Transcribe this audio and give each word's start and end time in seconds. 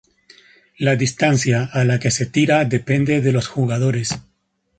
La 0.79 0.95
distancia 0.95 1.69
a 1.71 1.83
la 1.83 1.99
que 1.99 2.09
se 2.09 2.25
tira 2.25 2.65
depende 2.65 3.21
de 3.21 3.31
los 3.31 3.47
jugadores. 3.47 4.17